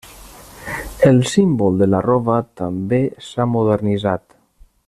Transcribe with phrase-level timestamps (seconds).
[1.09, 4.27] El símbol de l'arrova també s'ha modernitzat.